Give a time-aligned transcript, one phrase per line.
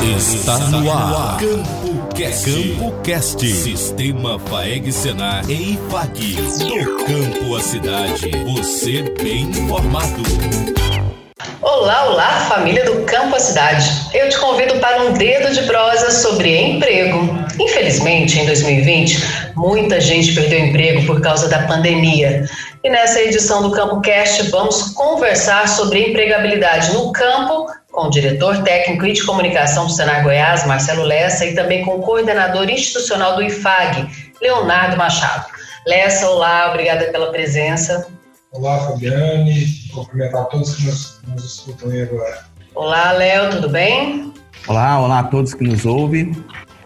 [0.00, 1.38] Está no ar.
[1.40, 2.44] Campo Cast.
[2.44, 3.44] Campo Cast.
[3.44, 6.36] Sistema Faeg Senar e IFAG.
[6.36, 8.30] Do campo à cidade.
[8.46, 10.22] Você bem informado.
[11.60, 13.90] Olá, olá, família do Campo à Cidade.
[14.14, 17.18] Eu te convido para um dedo de prosa sobre emprego.
[17.58, 22.48] Infelizmente, em 2020, muita gente perdeu emprego por causa da pandemia.
[22.84, 27.66] E nessa edição do Campo Cast, vamos conversar sobre empregabilidade no campo
[27.98, 31.96] com o diretor técnico e de comunicação do Senar Goiás, Marcelo Lessa, e também com
[31.96, 34.08] o coordenador institucional do IFAG,
[34.40, 35.46] Leonardo Machado.
[35.84, 38.06] Lessa, olá, obrigada pela presença.
[38.52, 42.44] Olá, Fabiane, cumprimentar todos que nos, nos escutam aí agora.
[42.76, 44.32] Olá, Léo, tudo bem?
[44.68, 46.30] Olá, olá a todos que nos ouvem.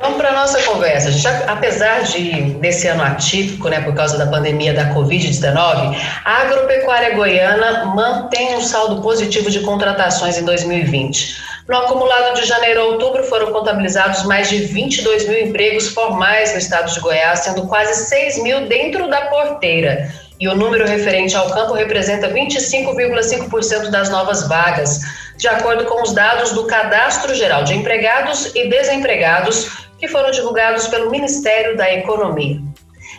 [0.03, 1.13] Vamos para a nossa conversa.
[1.13, 7.15] Já, apesar de desse ano atípico, né, por causa da pandemia da Covid-19, a agropecuária
[7.15, 11.37] goiana mantém um saldo positivo de contratações em 2020.
[11.69, 16.59] No acumulado de janeiro a outubro foram contabilizados mais de 22 mil empregos formais no
[16.59, 20.13] estado de Goiás, sendo quase 6 mil dentro da porteira.
[20.41, 24.99] E o número referente ao campo representa 25,5% das novas vagas,
[25.37, 30.89] de acordo com os dados do Cadastro Geral de Empregados e Desempregados, que foram divulgados
[30.89, 32.61] pelo Ministério da Economia.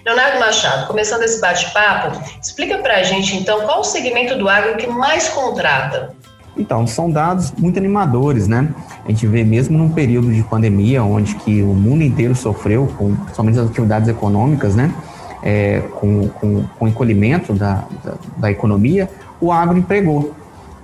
[0.06, 4.76] Leonardo Machado, começando esse bate-papo, explica para a gente então qual o segmento do agro
[4.76, 6.14] que mais contrata.
[6.58, 8.68] Então, são dados muito animadores, né?
[9.06, 13.16] A gente vê mesmo num período de pandemia, onde que o mundo inteiro sofreu, com
[13.34, 14.94] somente as atividades econômicas, né?
[15.42, 19.10] É, com, com, com o encolhimento da, da, da, economia,
[19.40, 20.34] o agro empregou.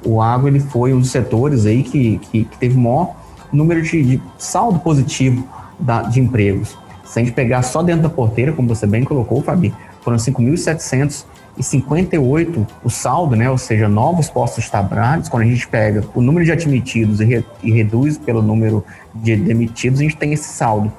[0.06, 3.16] O agro ele foi um dos setores aí que, que, que teve maior
[3.52, 5.46] número de, de saldo positivo
[5.80, 6.78] da, de empregos.
[7.06, 12.68] Se a gente pegar só dentro da porteira, como você bem colocou, Fabi, foram 5.758
[12.84, 13.50] o saldo, né?
[13.50, 15.24] ou seja, novos postos de trabalho.
[15.30, 18.86] Quando a gente pega o número de admitidos e, re, e reduz pelo número
[19.16, 20.94] de demitidos, a gente tem esse saldo.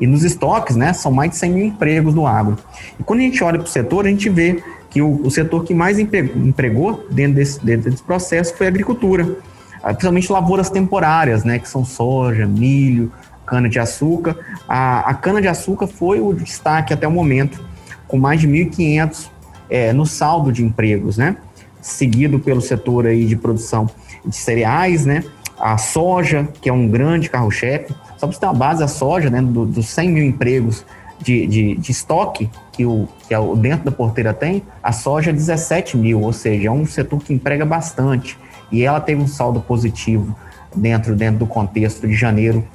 [0.00, 2.56] E nos estoques, né, são mais de 100 mil empregos no agro.
[3.00, 5.64] E quando a gente olha para o setor, a gente vê que o, o setor
[5.64, 9.36] que mais empregou dentro desse, dentro desse processo foi a agricultura,
[9.82, 13.10] ah, principalmente lavouras temporárias, né, que são soja, milho,
[13.46, 14.36] cana-de-açúcar.
[14.68, 17.64] A, a cana-de-açúcar foi o destaque até o momento,
[18.08, 19.28] com mais de 1.500
[19.70, 21.36] é, no saldo de empregos, né?
[21.80, 23.88] Seguido pelo setor aí de produção
[24.24, 25.24] de cereais, né?
[25.58, 27.94] A soja, que é um grande carro-chefe.
[28.18, 29.40] Só para você ter uma base, a soja, né?
[29.40, 30.84] Do, dos 100 mil empregos
[31.20, 35.30] de, de, de estoque que o, que é o dentro da porteira tem, a soja
[35.30, 38.38] é 17 mil, ou seja, é um setor que emprega bastante.
[38.70, 40.36] E ela teve um saldo positivo
[40.74, 42.66] dentro, dentro do contexto de janeiro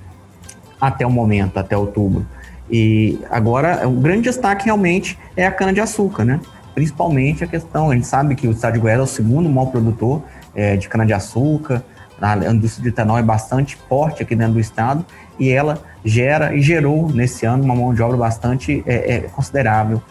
[0.82, 2.26] até o momento, até outubro.
[2.70, 6.40] E agora, o grande destaque realmente é a cana-de-açúcar, né?
[6.74, 9.68] Principalmente a questão, a gente sabe que o estado de Goiás é o segundo maior
[9.68, 10.24] produtor
[10.56, 11.84] é, de cana-de-açúcar,
[12.22, 15.04] a indústria de etanol é bastante forte aqui dentro do estado
[15.40, 20.02] e ela gera e gerou nesse ano uma mão de obra bastante é, é, considerável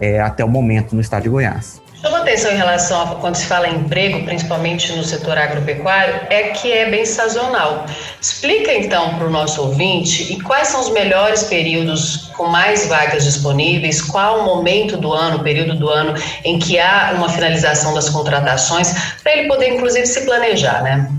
[0.00, 1.82] é, até o momento no estado de Goiás.
[2.00, 6.50] Chama atenção em relação a quando se fala em emprego, principalmente no setor agropecuário, é
[6.50, 7.86] que é bem sazonal.
[8.20, 13.24] Explica então para o nosso ouvinte e quais são os melhores períodos com mais vagas
[13.24, 16.14] disponíveis, qual o momento do ano, período do ano
[16.44, 21.10] em que há uma finalização das contratações, para ele poder inclusive se planejar, né?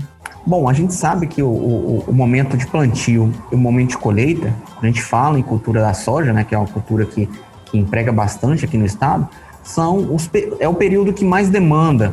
[0.46, 3.98] Bom, a gente sabe que o, o, o, momento de plantio e o momento de
[3.98, 7.28] colheita, a gente fala em cultura da soja, né, que é uma cultura que,
[7.66, 9.28] que emprega bastante aqui no estado,
[9.62, 12.12] são os, é o período que mais demanda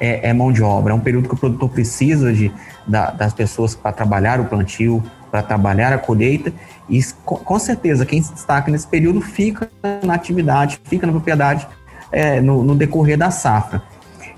[0.00, 0.92] é, é, mão de obra.
[0.92, 2.52] É um período que o produtor precisa de,
[2.86, 6.52] da, das pessoas para trabalhar o plantio, para trabalhar a colheita.
[6.88, 9.68] E com certeza quem se destaca nesse período fica
[10.02, 11.66] na atividade, fica na propriedade
[12.10, 13.82] é, no, no, decorrer da safra.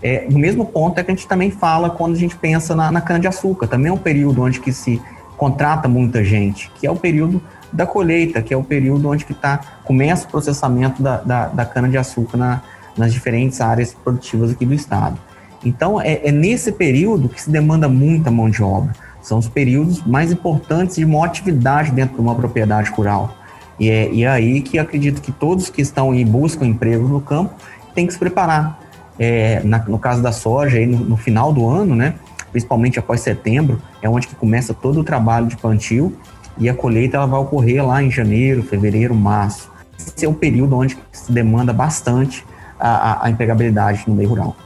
[0.02, 2.90] É, no mesmo ponto é que a gente também fala quando a gente pensa na,
[2.90, 3.66] na cana-de-açúcar.
[3.66, 5.00] Também é um período onde que se
[5.36, 7.40] contrata muita gente, que é o período
[7.72, 11.64] da colheita, que é o período onde que tá, começa o processamento da, da, da
[11.64, 12.62] cana-de-açúcar na,
[12.96, 15.18] nas diferentes áreas produtivas aqui do estado.
[15.64, 18.92] Então, é, é, nesse período que se demanda muita mão de obra.
[19.22, 23.36] São os períodos mais importantes de uma atividade dentro de uma propriedade rural.
[23.78, 27.06] E é, e é aí que acredito que todos que estão em busca de emprego
[27.06, 27.54] no campo
[27.94, 28.80] têm que se preparar.
[29.18, 32.14] É, na, no caso da soja, aí no, no, final do ano, né,
[32.50, 36.16] principalmente após setembro, é onde que começa todo o trabalho de plantio
[36.60, 39.70] e a colheita ela vai ocorrer lá em janeiro, fevereiro, março.
[39.98, 42.44] Esse é o período onde se demanda bastante
[42.78, 44.56] a, a, empregabilidade no meio rural.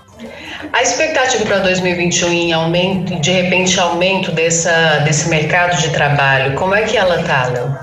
[0.72, 6.74] A expectativa para 2021 em aumento, de repente aumento dessa, desse mercado de trabalho, como
[6.74, 7.76] é que ela está, Léo?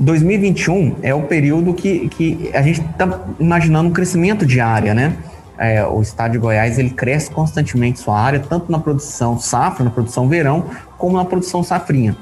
[0.00, 5.16] 2021 é o período que, que a gente está imaginando um crescimento de área, né?
[5.58, 9.90] É, o estado de Goiás ele cresce constantemente sua área, tanto na produção safra, na
[9.90, 10.66] produção verão,
[10.96, 12.16] como na produção safrinha.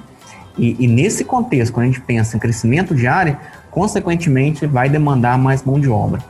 [0.58, 3.38] E, e, nesse contexto, quando a gente pensa em crescimento de área,
[3.70, 6.22] consequentemente vai demandar mais mão de obra.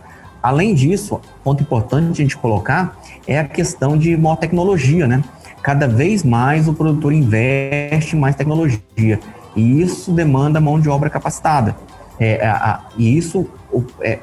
[0.42, 5.22] Além disso, ponto importante a gente colocar é a questão de maior tecnologia, né?
[5.62, 9.18] Cada vez mais o produtor investe mais tecnologia
[9.56, 11.76] e isso demanda mão de obra capacitada.
[12.20, 14.20] É, a, a, e isso, o, é,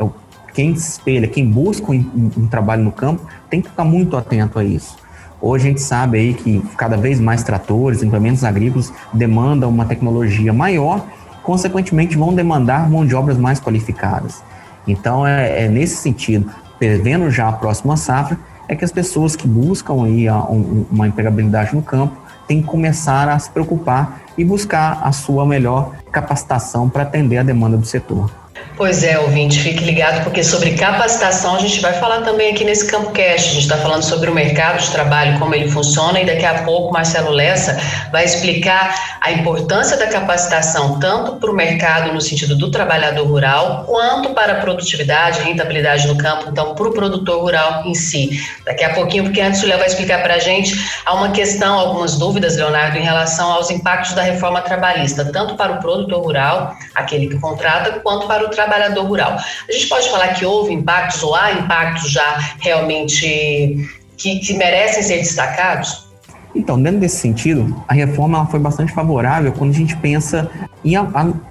[0.54, 4.58] quem se espelha, quem busca um, um, trabalho no campo, tem que ficar muito atento
[4.60, 4.96] a isso.
[5.46, 10.54] Hoje a gente sabe aí que cada vez mais tratores, implementos agrícolas demandam uma tecnologia
[10.54, 11.06] maior,
[11.44, 14.42] consequentemente vão demandar mão de obras mais qualificadas.
[14.88, 16.50] Então é, é nesse sentido,
[16.80, 21.10] prevendo já a próxima safra, é que as pessoas que buscam aí a, um, uma
[21.10, 22.16] empregabilidade no campo
[22.48, 27.44] têm que começar a se preocupar e buscar a sua melhor capacitação para atender a
[27.44, 28.32] demanda do setor.
[28.76, 32.90] Pois é, ouvinte, fique ligado, porque sobre capacitação a gente vai falar também aqui nesse
[32.90, 33.50] Campo Cast.
[33.50, 36.64] A gente está falando sobre o mercado de trabalho, como ele funciona, e daqui a
[36.64, 37.80] pouco Marcelo Lessa
[38.12, 43.84] vai explicar a importância da capacitação, tanto para o mercado no sentido do trabalhador rural,
[43.86, 48.44] quanto para a produtividade, rentabilidade no campo, então para o produtor rural em si.
[48.66, 50.74] Daqui a pouquinho, porque antes o Léo vai explicar para a gente,
[51.06, 55.74] há uma questão, algumas dúvidas, Leonardo, em relação aos impactos da reforma trabalhista, tanto para
[55.74, 59.38] o produtor rural, aquele que contrata, quanto para o trabalhador rural.
[59.38, 65.04] A gente pode falar que houve impactos ou há impactos já realmente que, que merecem
[65.04, 66.08] ser destacados?
[66.56, 70.50] Então, dentro desse sentido, a reforma foi bastante favorável quando a gente pensa
[70.86, 70.94] em,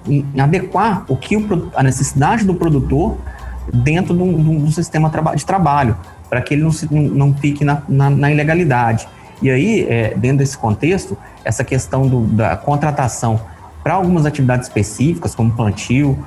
[0.07, 3.17] em adequar o que o, a necessidade do produtor
[3.73, 5.97] dentro do, do sistema de trabalho,
[6.29, 9.07] para que ele não, se, não fique na, na, na ilegalidade.
[9.41, 13.41] E aí, é, dentro desse contexto, essa questão do, da contratação
[13.83, 16.17] para algumas atividades específicas, como plantio,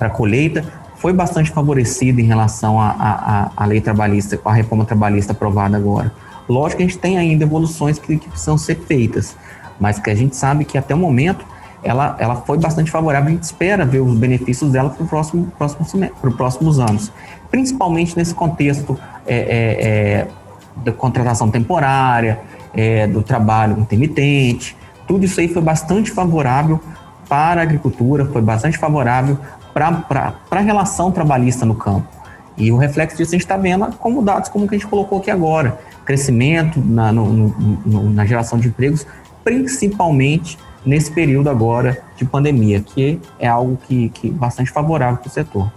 [0.00, 0.64] para colheita,
[0.96, 6.10] foi bastante favorecido em relação à lei trabalhista, com a reforma trabalhista aprovada agora.
[6.48, 9.36] Lógico que a gente tem ainda evoluções que, que precisam ser feitas,
[9.78, 11.44] mas que a gente sabe que até o momento
[11.82, 13.28] ela, ela foi bastante favorável.
[13.28, 17.12] A gente espera ver os benefícios dela para próximo, próximo, os próximos anos,
[17.50, 20.28] principalmente nesse contexto é, é, é,
[20.76, 22.40] da contratação temporária,
[22.74, 24.76] é, do trabalho intermitente.
[25.06, 26.80] Tudo isso aí foi bastante favorável
[27.28, 29.38] para a agricultura, foi bastante favorável
[29.72, 32.08] para a relação trabalhista no campo.
[32.56, 35.18] E o reflexo disso a gente está vendo como dados como que a gente colocou
[35.18, 35.78] aqui agora.
[36.04, 39.06] Crescimento na, no, no, na geração de empregos,
[39.42, 45.30] principalmente nesse período agora de pandemia, que é algo que, que bastante favorável para o
[45.30, 45.72] setor.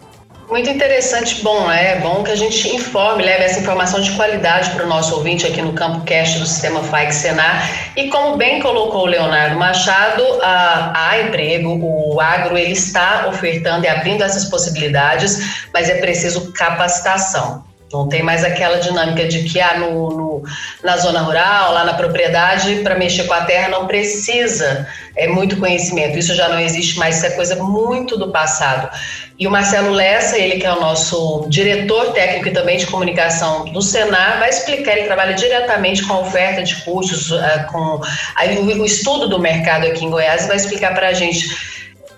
[0.53, 4.85] Muito interessante, bom, é bom que a gente informe, leve essa informação de qualidade para
[4.85, 7.91] o nosso ouvinte aqui no Campo Cast do Sistema FAIC Senar.
[7.97, 13.87] E como bem colocou o Leonardo Machado, há emprego, o agro ele está ofertando e
[13.87, 17.63] abrindo essas possibilidades, mas é preciso capacitação.
[17.93, 20.43] Não tem mais aquela dinâmica de que ah, no, no
[20.83, 25.57] na zona rural, lá na propriedade, para mexer com a terra não precisa é muito
[25.57, 26.17] conhecimento.
[26.17, 28.89] Isso já não existe mais, isso é coisa muito do passado.
[29.37, 33.65] E o Marcelo Lessa, ele que é o nosso diretor técnico e também de comunicação
[33.65, 37.41] do Senar, vai explicar, ele trabalha diretamente com a oferta de cursos, uh,
[37.71, 41.47] com o estudo do mercado aqui em Goiás, e vai explicar para a gente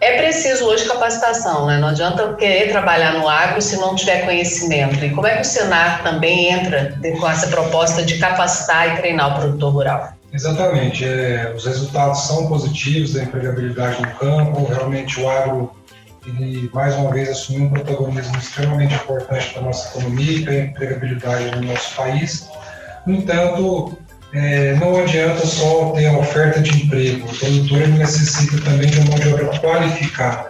[0.02, 1.78] é preciso hoje capacitação, né?
[1.78, 5.04] Não adianta querer trabalhar no agro se não tiver conhecimento.
[5.04, 9.36] E como é que o Senar também entra com essa proposta de capacitar e treinar
[9.36, 10.14] o produtor rural?
[10.34, 11.06] Exatamente.
[11.06, 14.66] É, os resultados são positivos da empregabilidade no campo.
[14.66, 15.72] Realmente o agro,
[16.26, 20.54] ele mais uma vez assumiu um protagonismo extremamente importante para a nossa economia e para
[20.54, 22.50] a empregabilidade no nosso país.
[23.06, 23.98] No entanto,
[24.36, 29.12] é, não adianta só ter a oferta de emprego, o produtor necessita também de uma
[29.12, 30.50] mão de obra qualificada.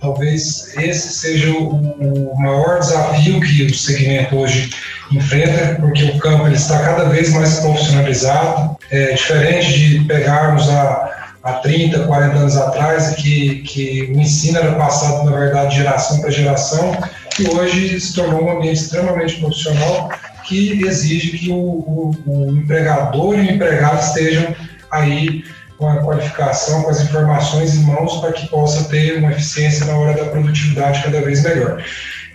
[0.00, 4.70] Talvez esse seja o, o maior desafio que o segmento hoje
[5.10, 11.32] enfrenta, porque o campo ele está cada vez mais profissionalizado, é, diferente de pegarmos a,
[11.42, 16.20] há 30, 40 anos atrás, que, que o ensino era passado, na verdade, de geração
[16.20, 16.98] para geração,
[17.30, 20.10] que hoje se tornou um ambiente extremamente profissional
[20.52, 24.54] que exige que o, o, o empregador e o empregado estejam
[24.90, 25.44] aí
[25.78, 29.96] com a qualificação, com as informações em mãos para que possa ter uma eficiência na
[29.96, 31.82] hora da produtividade cada vez melhor.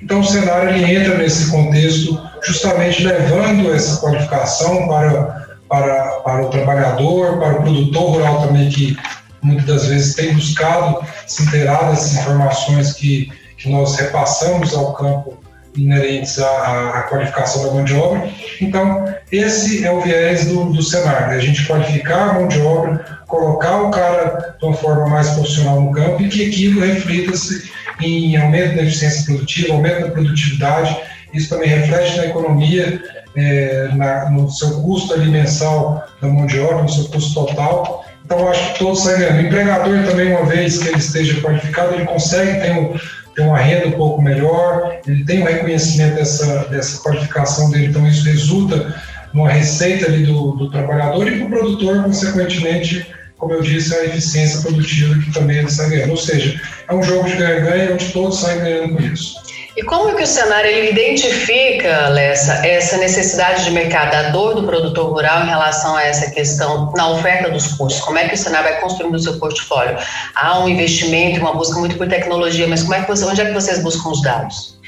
[0.02, 6.50] Então, o cenário ele entra nesse contexto justamente levando essa qualificação para, para, para o
[6.50, 8.98] trabalhador, para o produtor rural também, que
[9.42, 15.38] muitas das vezes tem buscado se inteirar dessas informações que, que nós repassamos ao campo
[15.78, 18.30] inerentes à, à, qualificação da mão de obra.
[18.60, 21.36] Então, esse é o viés do, do cenário, né?
[21.36, 25.80] a gente qualificar a mão de obra, colocar o cara de uma forma mais profissional
[25.80, 30.98] no campo e que aquilo reflita-se em aumento da eficiência produtiva, aumento da produtividade.
[31.34, 33.02] Isso também reflete na economia,
[33.36, 38.06] é, na, no seu custo ali mensal da mão de obra, no seu custo total.
[38.26, 39.38] Então, acho que todos saem ganhando.
[39.38, 42.94] O empregador também, uma vez que ele esteja qualificado, ele consegue ter, um,
[43.38, 48.08] ter uma renda um pouco melhor, ele tem um reconhecimento dessa, dessa qualificação dele, então
[48.08, 49.00] isso resulta
[49.32, 53.06] numa receita ali do, do trabalhador e para o produtor, consequentemente,
[53.38, 56.12] como eu disse, a eficiência produtiva que também ele sai ganhando.
[56.12, 59.36] Ou seja, é um jogo de ganha-ganha onde todos saem ganhando com isso.
[59.78, 64.56] E como é que o cenário ele identifica, Lessa, essa necessidade de mercado, a dor
[64.56, 68.02] do produtor rural em relação a essa questão na oferta dos cursos?
[68.02, 69.96] Como é que o cenário vai construindo o seu portfólio?
[70.34, 73.46] Há um investimento, uma busca muito por tecnologia, mas como é que você, onde é
[73.46, 74.80] que vocês buscam os dados?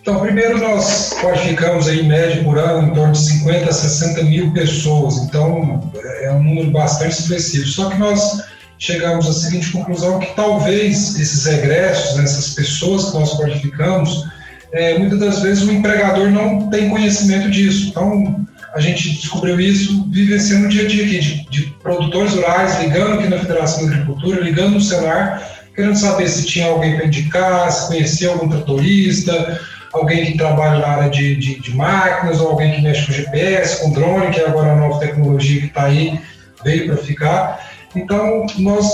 [0.00, 4.52] Então, primeiro nós qualificamos em média por ano em torno de 50 a 60 mil
[4.52, 5.90] pessoas, então
[6.22, 7.66] é um número bastante expressivo.
[7.66, 8.40] Só que nós
[8.78, 14.24] chegamos à seguinte conclusão que talvez esses egressos, né, essas pessoas que nós qualificamos,
[14.72, 17.88] é, muitas das vezes o empregador não tem conhecimento disso.
[17.88, 22.78] Então, a gente descobriu isso vivenciando o dia a dia aqui, de, de produtores rurais,
[22.80, 25.42] ligando aqui na Federação de Agricultura, ligando no Senar,
[25.74, 29.60] querendo saber se tinha alguém para indicar, se conhecia algum tratorista,
[29.92, 33.82] alguém que trabalha na área de, de, de, máquinas, ou alguém que mexe com GPS,
[33.82, 36.20] com drone, que é agora a nova tecnologia que está aí,
[36.62, 37.75] veio para ficar.
[37.96, 38.86] Então, nós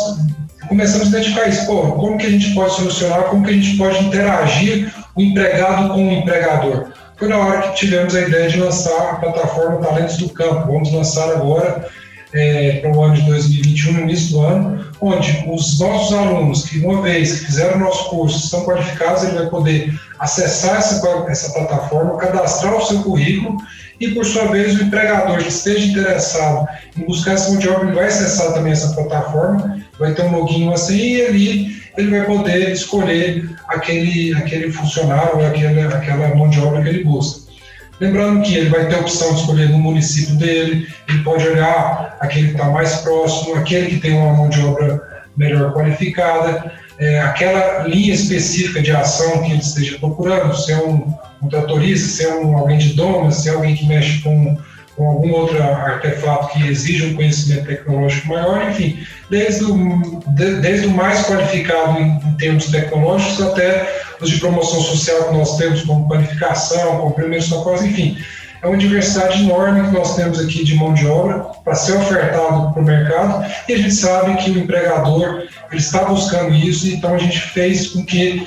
[0.69, 1.67] começamos a identificar isso.
[1.67, 5.93] Pô, como que a gente pode solucionar, como que a gente pode interagir o empregado
[5.93, 6.93] com o empregador?
[7.17, 10.73] Foi na hora que tivemos a ideia de lançar a plataforma Talentos do Campo.
[10.73, 11.89] Vamos lançar agora
[12.33, 16.79] é, para o ano de 2021, no início do ano, onde os nossos alunos, que
[16.79, 22.17] uma vez fizeram o nosso curso, estão qualificados, ele vai poder acessar essa, essa plataforma,
[22.17, 23.57] cadastrar o seu currículo
[24.03, 26.67] e, por sua vez, o empregador que esteja interessado
[26.99, 30.37] em buscar essa mão de obra, ele vai acessar também essa plataforma, vai ter um
[30.37, 36.51] login assim e ali ele vai poder escolher aquele, aquele funcionário ou aquele, aquela mão
[36.51, 37.53] de obra que ele busca.
[38.01, 42.17] Lembrando que ele vai ter a opção de escolher no município dele, ele pode olhar
[42.19, 47.21] aquele que está mais próximo, aquele que tem uma mão de obra melhor qualificada, é,
[47.21, 52.25] aquela linha específica de ação que ele esteja procurando, se é um, um tratorista, se
[52.25, 54.59] é um, alguém de doma, se é alguém que mexe com,
[54.97, 60.87] com algum outro artefato que exige um conhecimento tecnológico maior, enfim, desde o, de, desde
[60.87, 65.83] o mais qualificado em, em termos tecnológicos até os de promoção social que nós temos,
[65.83, 68.17] como planificação, como primeiros socorros, enfim.
[68.63, 72.73] É uma diversidade enorme que nós temos aqui de mão de obra para ser ofertado
[72.73, 73.45] para o mercado.
[73.69, 77.89] E a gente sabe que o empregador ele está buscando isso, então a gente fez
[77.89, 78.47] com que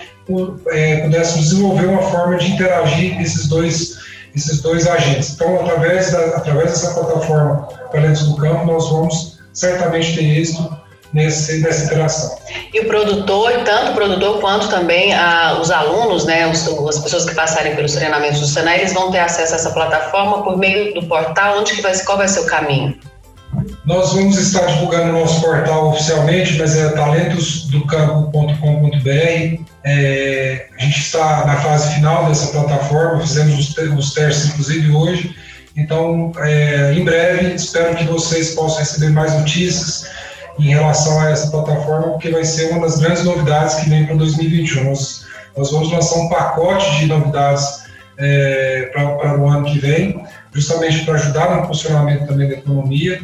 [0.69, 3.98] é, pudéssemos desenvolver uma forma de interagir esses dois,
[4.34, 5.34] esses dois agentes.
[5.34, 10.85] Então, através, da, através dessa plataforma Talentos do Campo, nós vamos certamente ter êxito
[11.15, 12.38] nesse, nessa interação.
[12.74, 17.24] E o produtor, tanto o produtor quanto também a, os alunos, né, os, as pessoas
[17.24, 20.93] que passarem pelos treinamentos do Senai, eles vão ter acesso a essa plataforma por meio
[20.93, 22.98] do portal, onde que vai, qual vai ser o caminho?
[23.86, 29.63] Nós vamos estar divulgando o nosso portal oficialmente, mas é talentosdocampo.com.br.
[29.86, 35.34] É, a gente está na fase final dessa plataforma, fizemos os, os testes inclusive hoje.
[35.77, 40.13] Então, é, em breve, espero que vocês possam receber mais notícias
[40.60, 44.16] em relação a essa plataforma, porque vai ser uma das grandes novidades que vem para
[44.16, 44.86] 2021.
[44.86, 47.84] Nós, nós vamos lançar um pacote de novidades
[48.18, 53.20] é, para o ano que vem, justamente para ajudar no funcionamento também da economia,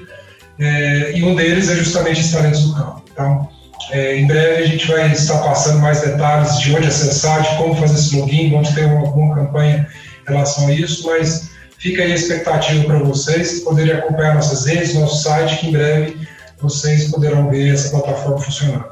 [0.60, 3.04] é, e um deles é justamente os talentos do campo.
[3.12, 3.50] Então,
[3.92, 7.76] é, em breve a gente vai estar passando mais detalhes de onde acessar, de como
[7.76, 9.88] fazer esse login, vamos ter uma, alguma campanha
[10.28, 14.94] em relação a isso, mas fica aí a expectativa para vocês poderem acompanhar nossas redes,
[14.94, 16.28] nosso site, que em breve
[16.62, 18.86] vocês poderão ver essa plataforma funcionando.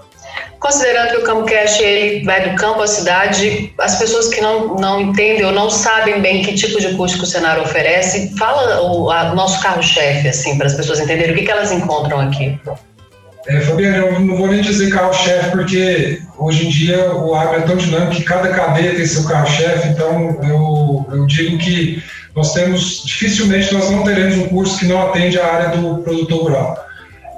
[0.59, 4.99] Considerando que o CampoCast ele vai do campo à cidade, as pessoas que não, não
[4.99, 9.09] entendem ou não sabem bem que tipo de curso que o cenário oferece, fala o
[9.09, 12.59] a, nosso carro-chefe, assim, para as pessoas entenderem o que, que elas encontram aqui.
[13.47, 17.61] É, Fabiana, eu não vou nem dizer carro-chefe, porque hoje em dia o agro é
[17.61, 22.03] tão dinâmico que cada cadeia tem seu carro-chefe, então eu, eu digo que
[22.35, 26.43] nós temos, dificilmente nós não teremos um curso que não atende à área do produtor
[26.43, 26.88] rural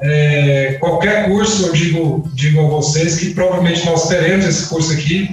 [0.01, 5.29] é, qualquer curso, eu digo, digo a vocês que provavelmente nós teremos esse curso aqui.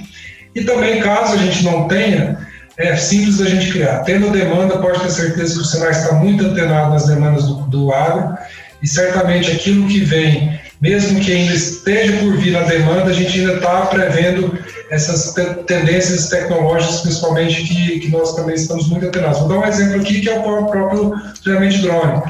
[0.53, 2.37] E também, caso a gente não tenha,
[2.77, 3.99] é simples da gente criar.
[3.99, 7.91] Tendo demanda, pode ter certeza que o Senai está muito antenado nas demandas do, do
[7.91, 8.37] agro
[8.81, 13.39] e certamente aquilo que vem, mesmo que ainda esteja por vir a demanda, a gente
[13.39, 14.57] ainda está prevendo
[14.89, 15.33] essas
[15.67, 19.39] tendências tecnológicas, principalmente, que, que nós também estamos muito antenados.
[19.39, 22.23] Vou dar um exemplo aqui, que é o próprio treinamento drone.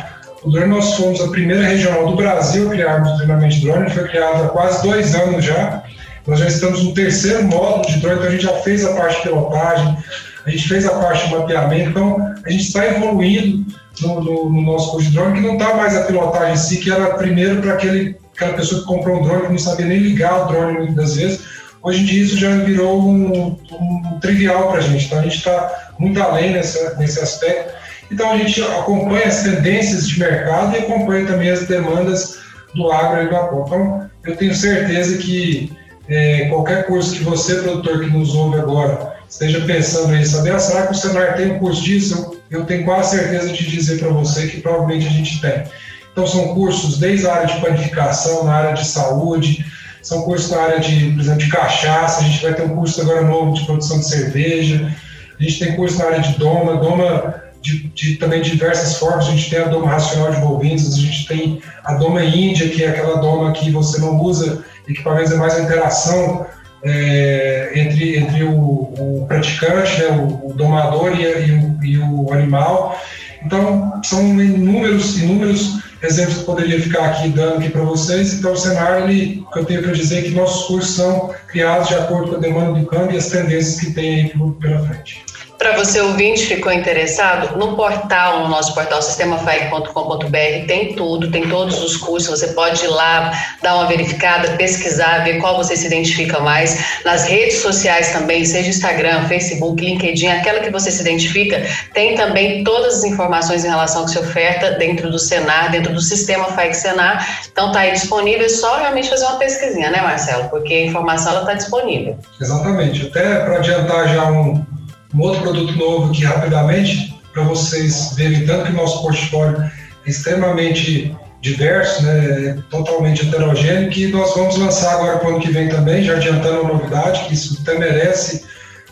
[0.45, 4.07] Drone nós fomos a primeira regional do Brasil a criarmos o treinamento de drone, foi
[4.07, 5.83] criado há quase dois anos já.
[6.25, 9.17] Nós já estamos no terceiro módulo de drone, então a gente já fez a parte
[9.17, 9.97] de pilotagem,
[10.45, 13.65] a gente fez a parte de mapeamento, então a gente está evoluindo
[14.01, 16.77] no, no, no nosso curso de drone, que não está mais a pilotagem em si,
[16.77, 19.99] que era primeiro para aquele aquela pessoa que comprou um drone que não sabia nem
[19.99, 21.41] ligar o drone muitas vezes.
[21.83, 25.37] Hoje em dia isso já virou um, um trivial para a gente, então a gente
[25.37, 27.73] está muito além nessa, nesse aspecto.
[28.11, 32.39] Então a gente acompanha as tendências de mercado e acompanha também as demandas
[32.73, 33.63] do agro e do apoio.
[33.65, 35.71] Então eu tenho certeza que
[36.07, 40.59] é, qualquer curso que você, produtor que nos ouve agora, esteja pensando em saber, ah,
[40.59, 42.35] será que o Senar tem um curso disso?
[42.49, 45.63] Eu, tenho quase certeza de dizer para você que provavelmente a gente tem.
[46.11, 49.63] Então, são cursos desde a área de panificação, na área de saúde,
[50.01, 52.99] são cursos na área de, por exemplo, de cachaça, a gente vai ter um curso
[53.01, 54.91] agora novo de produção de cerveja,
[55.39, 59.31] a gente tem curso na área de doma, doma de, de, também diversas formas, a
[59.31, 62.89] gente tem a doma racional de bovinos, a gente tem a doma índia, que é
[62.89, 66.45] aquela doma que você não usa equipamentos, é mais a interação
[66.83, 72.33] é, entre, entre o, o praticante, né, o, o domador e, e, o, e o
[72.33, 72.99] animal.
[73.43, 78.33] Então, são inúmeros, inúmeros exemplos que eu poderia ficar aqui dando aqui para vocês.
[78.33, 81.33] Então, o cenário, ele, o que eu tenho para dizer é que nossos cursos são
[81.47, 84.85] criados de acordo com a demanda do câmbio e as tendências que tem aí pela
[84.85, 85.23] frente.
[85.59, 91.83] Para você ouvinte ficou interessado, no portal, no nosso portal sistemafaec.com.br tem tudo, tem todos
[91.83, 96.39] os cursos, você pode ir lá, dar uma verificada, pesquisar, ver qual você se identifica
[96.39, 97.03] mais.
[97.03, 101.61] Nas redes sociais também, seja Instagram, Facebook, LinkedIn, aquela que você se identifica,
[101.93, 105.99] tem também todas as informações em relação que se oferta dentro do Senar, dentro do
[105.99, 107.41] sistema FAEC Senar.
[107.51, 110.47] Então tá aí disponível, é só realmente fazer uma pesquisinha, né Marcelo?
[110.47, 112.17] Porque a informação está disponível.
[112.39, 113.07] Exatamente.
[113.07, 114.68] Até para adiantar já um
[115.13, 119.59] um outro produto novo aqui rapidamente, para vocês verem tanto que o nosso portfólio
[120.05, 125.51] é extremamente diverso, né, totalmente heterogêneo, que nós vamos lançar agora para o ano que
[125.51, 128.43] vem também, já adiantando uma novidade, que isso até merece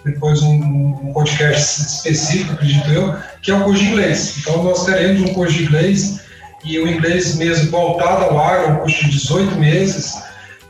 [0.06, 4.36] depois um, um podcast específico, acredito eu, que é o curso de inglês.
[4.40, 6.22] Então nós teremos um curso de inglês
[6.64, 10.14] e o inglês mesmo voltado ao agro, um curso de 18 meses,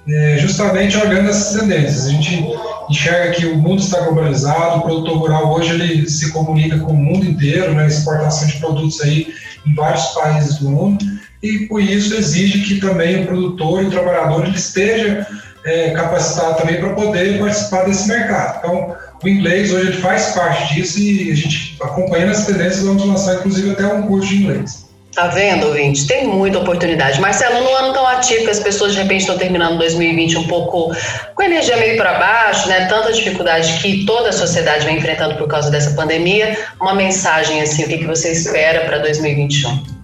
[0.07, 2.07] é, justamente olhando essas tendências.
[2.07, 2.43] A gente
[2.89, 6.97] enxerga que o mundo está globalizado, o produtor rural hoje ele se comunica com o
[6.97, 9.33] mundo inteiro, né, exportação de produtos aí
[9.65, 11.03] em vários países do mundo,
[11.43, 15.27] e por isso exige que também o produtor e o trabalhador ele esteja
[15.65, 18.59] é, capacitado também para poder participar desse mercado.
[18.59, 23.05] Então, o inglês hoje ele faz parte disso e a gente acompanhando as tendências vamos
[23.05, 24.86] lançar inclusive até um curso de inglês.
[25.17, 26.05] Tá vendo, ouvinte?
[26.05, 27.19] Tem muita oportunidade.
[27.19, 30.95] Marcelo, num ano tão ativo as pessoas de repente estão terminando 2020 um pouco
[31.33, 32.85] com energia meio para baixo, né?
[32.85, 36.55] Tanta dificuldade que toda a sociedade vem enfrentando por causa dessa pandemia.
[36.79, 39.97] Uma mensagem assim, o que, que você espera para 2021?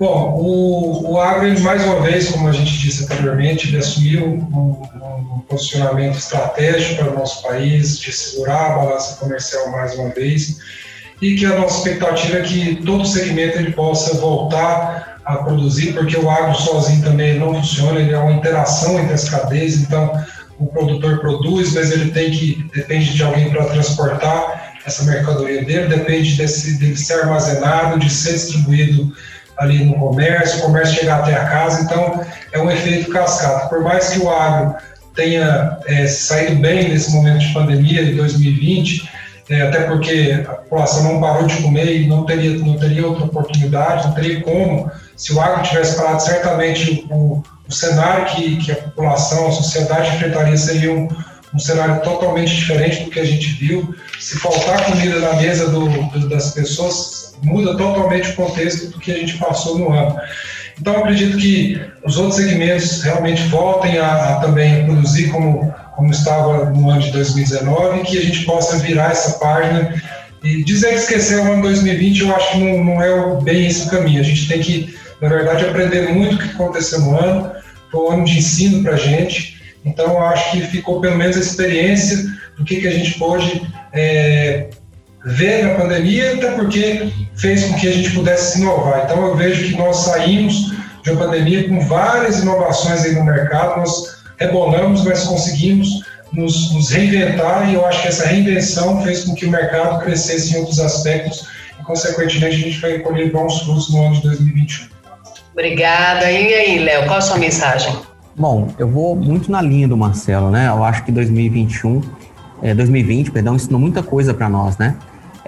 [0.00, 5.36] Bom, o, o agro, mais uma vez, como a gente disse anteriormente, ele assumiu um,
[5.36, 10.56] um posicionamento estratégico para o nosso país, de segurar a balança comercial mais uma vez
[11.20, 16.16] e que a nossa expectativa é que todo segmento ele possa voltar a produzir, porque
[16.16, 20.12] o agro sozinho também não funciona, ele é uma interação entre as cadeias, então
[20.58, 25.88] o produtor produz, mas ele tem que, depende de alguém para transportar essa mercadoria dele,
[25.88, 29.12] depende desse, dele ser armazenado, de ser distribuído
[29.58, 33.68] ali no comércio, o comércio chegar até a casa, então é um efeito cascata.
[33.68, 34.76] Por mais que o agro
[35.14, 39.10] tenha é, saído bem nesse momento de pandemia de 2020,
[39.48, 43.24] é, até porque a população não parou de comer e não teria, não teria outra
[43.24, 44.90] oportunidade, não teria como.
[45.16, 50.16] Se o agro tivesse parado, certamente o, o cenário que, que a população, a sociedade
[50.16, 51.08] enfrentaria seria um,
[51.54, 53.94] um cenário totalmente diferente do que a gente viu.
[54.18, 59.12] Se faltar comida na mesa do, do, das pessoas, muda totalmente o contexto do que
[59.12, 60.16] a gente passou no ano.
[60.80, 66.70] Então, acredito que os outros segmentos realmente voltem a, a também produzir como como estava
[66.70, 69.94] no ano de 2019, que a gente possa virar essa página
[70.44, 73.86] e dizer que esquecer o ano 2020, eu acho que não, não é bem esse
[73.86, 74.20] o caminho.
[74.20, 77.50] A gente tem que, na verdade, aprender muito o que aconteceu no ano.
[77.90, 79.60] Foi um ano de ensino para a gente.
[79.84, 82.18] Então, eu acho que ficou pelo menos a experiência
[82.58, 83.62] do que, que a gente pôde
[83.94, 84.68] é,
[85.26, 89.02] ver na pandemia, até porque fez com que a gente pudesse se inovar.
[89.04, 93.80] Então, eu vejo que nós saímos de uma pandemia com várias inovações aí no mercado.
[93.80, 99.34] Nós rebolamos, mas conseguimos nos, nos, reinventar e eu acho que essa reinvenção fez com
[99.34, 101.48] que o mercado crescesse em outros aspectos
[101.80, 104.86] e, consequentemente, a gente vai colher bons frutos no ano de 2021.
[105.52, 106.30] Obrigada.
[106.30, 107.92] E aí, Léo, qual a sua mensagem?
[108.36, 110.68] Bom, eu vou muito na linha do Marcelo, né?
[110.68, 112.02] Eu acho que 2021,
[112.62, 114.94] é, 2020, perdão, ensinou muita coisa para nós, né?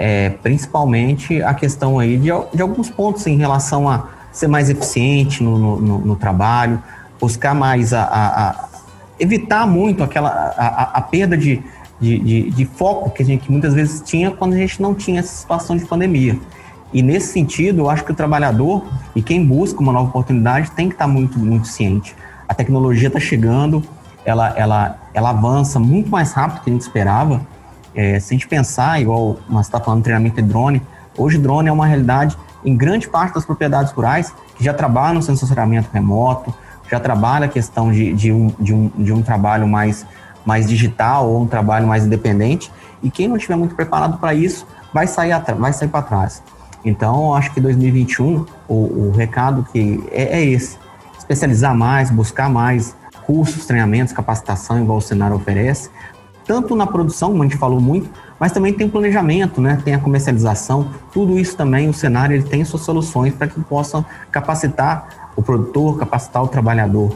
[0.00, 5.42] É, principalmente a questão aí de, de alguns pontos em relação a ser mais eficiente
[5.42, 6.80] no, no, no trabalho,
[7.20, 8.68] buscar mais a, a
[9.18, 11.60] evitar muito aquela a, a perda de,
[12.00, 15.18] de, de, de, foco que a gente muitas vezes tinha quando a gente não tinha
[15.18, 16.38] essa situação de pandemia.
[16.92, 20.88] E nesse sentido, eu acho que o trabalhador e quem busca uma nova oportunidade tem
[20.88, 22.14] que estar muito, muito ciente.
[22.48, 23.82] A tecnologia está chegando,
[24.24, 27.40] ela, ela, ela avança muito mais rápido do que a gente esperava.
[27.98, 30.80] É, se a gente pensar, igual nós está falando treinamento de drone,
[31.16, 35.22] hoje drone é uma realidade em grande parte das propriedades rurais que já trabalham no
[35.22, 36.54] sensoramento remoto,
[36.88, 40.06] já trabalha a questão de, de, um, de, um, de um trabalho mais,
[40.46, 42.70] mais digital ou um trabalho mais independente.
[43.02, 46.40] E quem não estiver muito preparado para isso vai sair, vai sair para trás.
[46.84, 50.78] Então, acho que 2021, o, o recado que é, é, esse:
[51.18, 52.94] especializar mais, buscar mais
[53.26, 55.90] cursos, treinamentos, capacitação, igual o cenário oferece,
[56.48, 59.80] tanto na produção, como a gente falou muito, mas também tem o planejamento, né?
[59.84, 64.04] tem a comercialização, tudo isso também, o cenário ele tem suas soluções para que possam
[64.32, 67.12] capacitar o produtor, capacitar o trabalhador.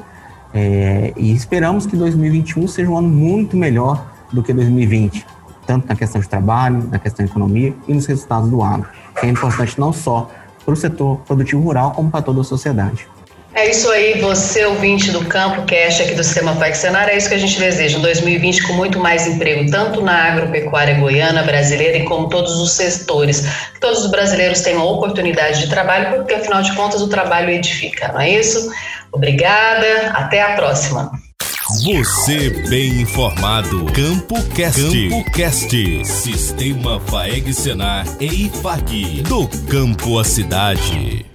[0.55, 5.27] É, e esperamos que 2021 seja um ano muito melhor do que 2020,
[5.66, 9.27] tanto na questão de trabalho, na questão de economia e nos resultados do agro que
[9.27, 10.31] é importante não só
[10.64, 13.07] para o setor produtivo rural, como para toda a sociedade.
[13.54, 17.28] É isso aí, você ouvinte do Campo Cash aqui do Sistema Pai Senar, é isso
[17.28, 21.98] que a gente deseja, um 2020 com muito mais emprego, tanto na agropecuária goiana, brasileira
[21.98, 23.42] e como todos os setores.
[23.74, 28.08] Que todos os brasileiros tenham oportunidade de trabalho, porque afinal de contas o trabalho edifica,
[28.08, 28.70] não é isso?
[29.12, 31.10] Obrigada, até a próxima.
[31.84, 33.86] Você bem informado.
[33.92, 34.80] Campo Cast.
[34.80, 36.04] Campo Cast.
[36.04, 39.22] Sistema Faeg Senar e IFAG.
[39.22, 41.32] Do campo à cidade.